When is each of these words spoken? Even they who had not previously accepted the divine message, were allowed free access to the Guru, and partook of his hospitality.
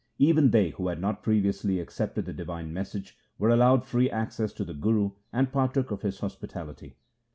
Even 0.17 0.49
they 0.49 0.71
who 0.71 0.87
had 0.87 0.99
not 0.99 1.21
previously 1.21 1.79
accepted 1.79 2.25
the 2.25 2.33
divine 2.33 2.73
message, 2.73 3.15
were 3.37 3.49
allowed 3.49 3.85
free 3.85 4.09
access 4.09 4.51
to 4.51 4.65
the 4.65 4.73
Guru, 4.73 5.11
and 5.31 5.51
partook 5.51 5.91
of 5.91 6.01
his 6.01 6.21
hospitality. 6.21 6.95